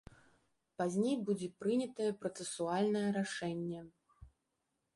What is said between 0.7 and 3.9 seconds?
Пазней будзе прынятае працэсуальнае рашэнне.